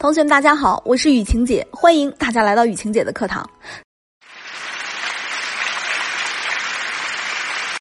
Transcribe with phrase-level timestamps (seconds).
[0.00, 3.46] 同学们，大家好，我是雨晴姐，欢迎大家来到雨晴姐的课堂。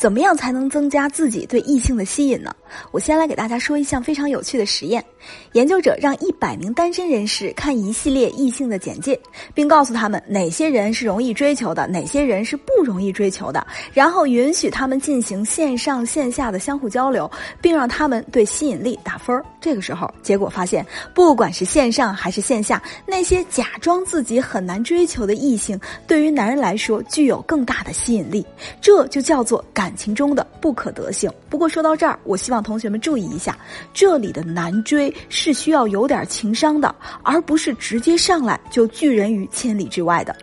[0.00, 2.54] 怎么样才能增加自己对异性的吸引呢？
[2.92, 5.04] 我先来给大家说一项非常有趣的实验。
[5.52, 9.18] 研究者让一百名单身人士看一系列异性的简介，
[9.54, 17.30] 并告诉他们哪些人是容易追求的，哪些人是不容易追求的，然后允许他们进行线上线下的相互交流，
[17.62, 19.42] 并让他们对吸引力打分。
[19.60, 20.84] 这个时候，结果发现，
[21.14, 28.44] 不管是线上还是线下，那些假装自己很难追求的异性，对于男人来说具有更大的吸引力。
[28.82, 29.94] 这就叫做感。
[29.94, 31.30] 情中的不可得性。
[31.48, 33.56] 不过说到这儿，我希望同学们注意一下，
[33.92, 40.36] 这里的难追是需要有点情商的，而不是直接上来就拒人于千里之外的。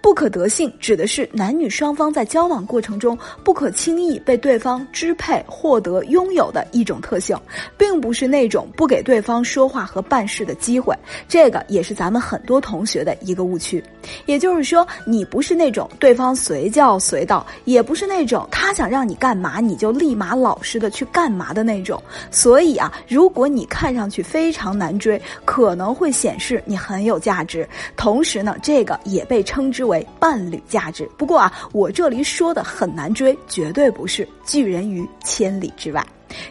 [0.00, 7.38] 不可得性指的是男女双方在交往过程中不可轻易被对方支配、获得、拥有的一种特性，
[7.78, 10.94] 并不是那种不给对方说话和办事的机会。
[11.26, 13.82] 这个也是咱们很多同学的一个误区。
[14.26, 22.02] 也就是说，你不是那种对方随叫随到，也不是那种他想让你干嘛你就立马老实的去干嘛的那种。
[22.30, 27.66] 所以啊，如果你看上去非常难追，可能会显示你很有价值。
[27.96, 29.61] 同时呢，这个也被称。
[29.62, 31.08] 称之为伴侣价值。
[31.16, 36.04] 不过啊，我这里说的很难追，绝对不是拒人于千里之外。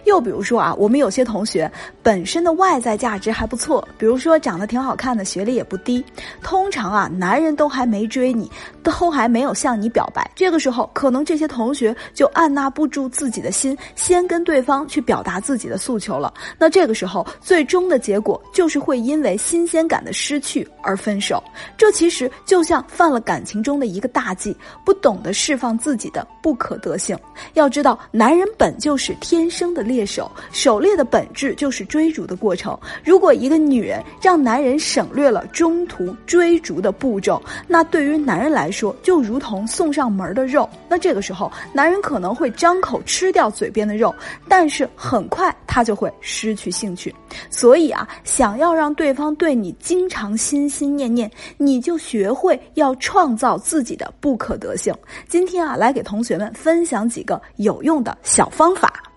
[0.06, 1.72] 又比如说啊，我们有些同学
[2.04, 6.04] 本身的外在价值还不错，比如说长得挺好看的，学历也不低。
[6.44, 8.52] 通常啊，男人都还没追你，
[8.84, 16.32] 都还没有向你表白，这个时候可能这些同学就按捺不住自己的心，先跟对方去表达自己的诉求了。
[16.58, 21.44] 那这个时候最终的结果就是会因为新鲜感的失去而分手。
[21.78, 27.18] 这其实就像犯了感情中的一个大忌，不懂得释放自己的不可得性。
[27.54, 29.71] 要知道，男人本就是天生。
[29.74, 32.78] 的猎手，狩猎的本质就是追逐的过程。
[33.04, 40.70] 如果一个女人让男人省略了中途追逐的步骤，那对于男人来说就如同送上门的肉。
[40.90, 44.14] 那这个时候，男人可能会张口吃掉嘴边的肉，
[44.48, 47.14] 但是很快他就会失去兴趣。
[47.50, 54.94] 所以啊，想要让对方对你经常心心念念，你就学会要创造自己的不可得性。
[55.28, 59.11] 今天啊，来给同学们分享几个有用的小方法。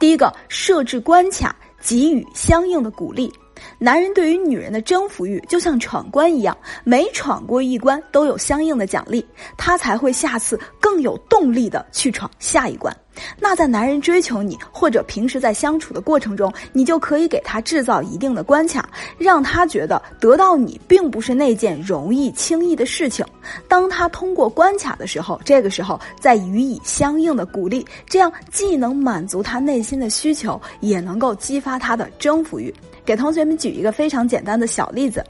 [0.00, 3.30] 第一个，设置关卡，给予相应的鼓励。
[3.78, 9.22] 男人对于女人的征服欲就像闯关一样，每闯过一关都有相应的奖励，
[9.58, 12.96] 他才会下次更有动力的去闯下一关。
[13.38, 18.88] 那在男人追求你或者平时在相处的过程中，你就可以给他制造一定的关卡，
[19.18, 23.24] 让他觉得得到你并不是那件容易轻易的事情。
[23.68, 32.72] 当他通过关卡的时候，这个时候再予以相应的鼓励，这样既能满足他内心的需求，也能够激发他的征服欲。
[33.04, 35.24] 给同学们举一个非常简单的小例子，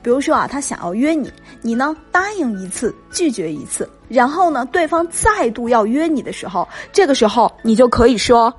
[0.00, 1.30] 比如说啊，他想要约你，
[1.60, 8.52] 你呢答应一次，拒绝一次，然后呢，对方再度要约你的时候，这个时候你就可以说，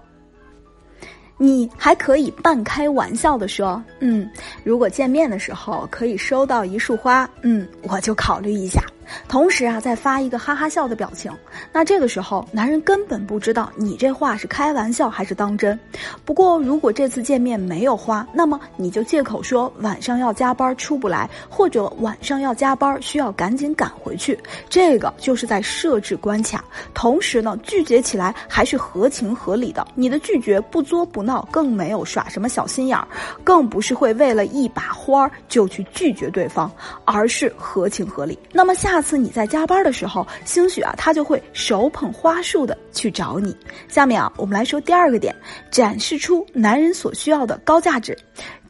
[1.38, 4.30] 你还可以半开玩笑的说，嗯，
[4.64, 8.82] 如果见面的时候可以收到一束花，嗯，我就考虑一下。
[9.28, 11.32] 同时啊，再发一个哈哈笑的表情。
[11.72, 15.80] 那这个时候，男人根本不知道你这话是开玩笑还是当真。
[16.26, 24.38] 不过，如果这次见面没有花，那么你就借口说晚上要加班出不来，或者晚上要加班需要赶紧赶回去。
[24.70, 26.64] 这个就是在设置关卡，
[26.94, 29.88] 同时呢，拒绝起来还是合情合理的。
[29.96, 33.08] 你的拒绝不作不闹，更没有耍什么小心眼儿，
[33.44, 36.72] 更不是会为了一把花儿就去拒绝对方，
[37.06, 38.38] 而是合情合理。
[38.52, 38.97] 那么下。
[38.98, 43.56] 下次你在加班的时候，兴许啊，他就会手捧花束的去找你。
[43.88, 45.36] 下面啊，我们来说第二个点，
[45.70, 48.18] 展示出男人所需要的高价值。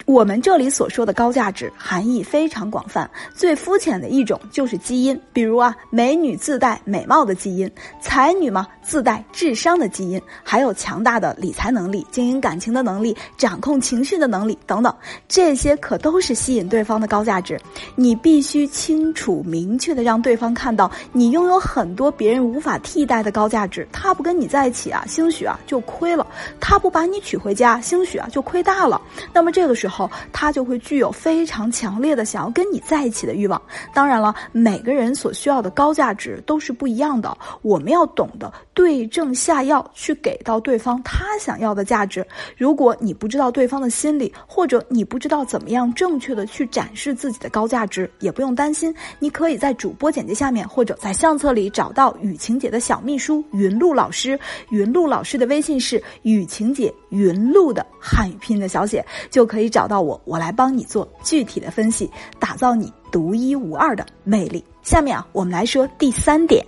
[0.07, 7.69] 我们这里所说的高价值含义非常广泛，最肤浅的一种就是基因，比如啊，美女自带美貌的基因，
[7.99, 14.95] 才女嘛自带智商的基因，还有强大的理财能力、经营感情的能力、掌控情绪的能力等等，
[15.27, 17.59] 这些可都是吸引对方的高价值。
[17.95, 23.85] 你必须清楚明确的让对方看到，你拥有很多别人无法替代的高价值。
[23.91, 26.25] 他不跟你在一起啊，兴许啊就亏了；
[26.61, 29.01] 他不把你娶回家，兴许啊就亏大了。
[29.33, 29.96] 那么这个时候。
[29.97, 33.59] 后，他就会具有非常强烈的想要跟你在一起的欲望。
[33.93, 42.23] 当然了，每个人所需要的高价值都是不一样的，我们要懂得对症下药，去给到对方他想要的价值。
[42.55, 54.39] 如果你不知道对方的心理，或者你不知道怎么样正确的去展示自己的高价值，也不用担心，你可以在主播简介下面或者在相册里找到雨晴姐的小秘书云露老师。
[54.69, 59.86] 云露老师的微信是雨晴姐云露的汉语拼音的小写，就可以找。
[59.87, 64.63] 到我，我来帮你做具体的分析，打造你独一无二的魅力。
[64.83, 66.65] 下面啊，我们来说第三点。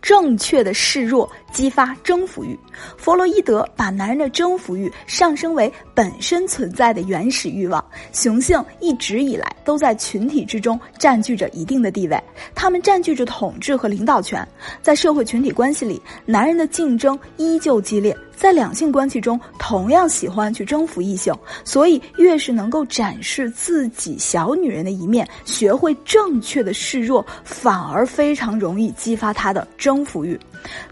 [0.00, 2.58] 正确的示弱，激发征服欲。
[2.96, 7.84] 弗洛伊德把男人的征服欲上升为本身存在的原始欲望。
[8.12, 12.22] 雄性一直以来都在群体之中占据着一定的地位，
[12.54, 14.46] 他们占据着统治和领导权。
[14.80, 18.16] 在社会群体关系里，男人的竞争依旧激烈。
[18.34, 21.32] 在两性关系中，同样喜欢去征服异性，
[21.64, 30.36] 所以越是能够展示自己小女人的一面，学会正确的示弱，反而非常容易激发他的征服欲。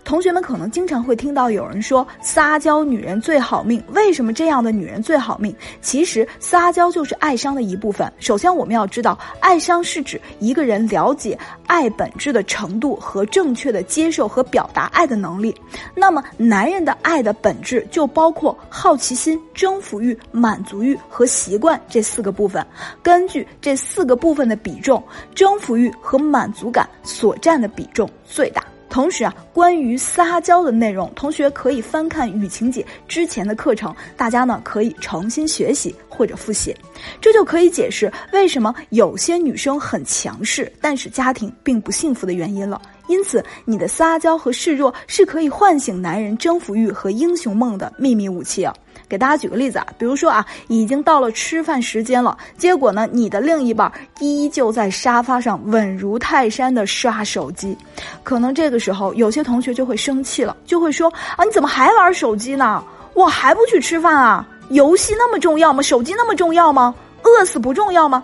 [0.04, 5.54] 同学们可能经常会听到有人说撒娇女人最好命，为什么这样的女人最好命？
[5.80, 8.10] 其实撒娇就是爱商的一部分。
[8.18, 15.54] 首先我们要知道，爱商是指一个人了解爱本质的程度和正确的接受和表达爱的能力。
[15.94, 22.66] 那么男人的爱的本质就包括好奇心、征服欲、满足欲和习惯这四个部分。
[23.02, 25.02] 根据这四个部分的比重，
[25.34, 28.64] 征服欲和满足感所占的比重最大。
[28.90, 36.76] 同时啊，关于撒娇的内容，同学可以翻看雨晴姐之前的课程，大家呢可以重新学习或者复习，
[37.20, 42.82] 这就可以解释为什么有些女生很强势，但是家庭并不幸福的原因了。
[43.06, 48.74] 因此，你的撒娇和示弱是可以唤醒男人征服欲和英雄梦的秘密武器啊。
[49.10, 53.90] 给大家举个例子啊，比如说啊，已经到了吃饭时间了，结果呢，你的另一半
[54.20, 57.76] 依旧在沙发上稳如泰山的刷手机，
[58.22, 62.84] 可能这个时候有些同学就会生气了，就会说啊，你怎么还玩手机呢？
[63.14, 64.46] 我还不去吃饭啊？
[64.68, 65.82] 游戏那么重要吗？
[65.82, 66.94] 手机那么重要吗？
[67.24, 68.22] 饿死不重要吗？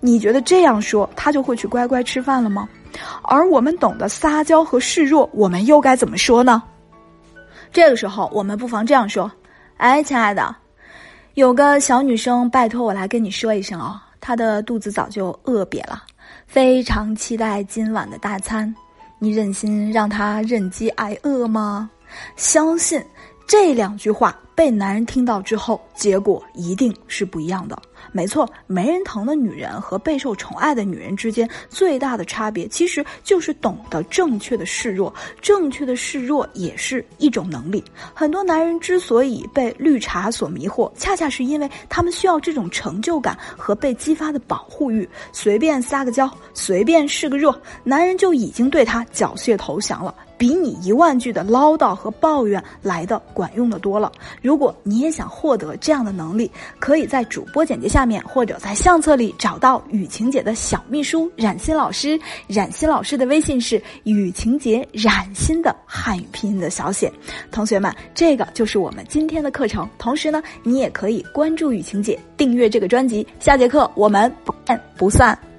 [0.00, 2.68] 你觉得这样说他就会去乖乖吃饭了吗？
[3.22, 6.60] 而我们懂得撒娇和示弱，我们又该怎么说呢？
[7.72, 9.30] 这个时候，我们不妨这样说。
[9.76, 10.54] 哎，亲爱的，
[11.34, 16.04] 有个小女生拜托我来跟你说一声哦，她的肚子早就饿瘪了，
[16.46, 18.72] 非常期待今晚的大餐，
[19.18, 21.90] 你忍心让她忍饥挨饿吗？
[22.36, 23.04] 相信
[23.48, 27.76] 这两句话被男人听到之后，结果一定是不一样的。
[28.12, 35.12] 没错，没人疼的女人和备受宠爱的女人之间最大的差别，其实就是懂得正确的示弱。
[35.40, 37.82] 正确的示弱也是一种能力。
[38.12, 45.08] 很多男人之所以被绿茶所迷惑，恰恰是因为他们需要这种成就感和被激发的保护欲。
[45.32, 50.14] 随便撒个娇，随便示个弱，男人就已经对他缴械投降了。
[50.44, 54.12] 比你一万句的唠叨和抱怨来的管用的多了。
[54.42, 62.20] 如果你也想获得这样的能力，可以在主播简介下面或者在相册里找到雨晴姐的小秘书冉欣老师。
[62.46, 67.10] 冉欣老师的微信是雨晴姐冉欣的汉语拼音的小写。
[67.50, 69.88] 同学们，这个就是我们今天的课程。
[69.96, 73.26] 同时呢，你也可以关注雨晴姐，订阅这个专辑。
[73.40, 75.53] 下节课我们不见不散。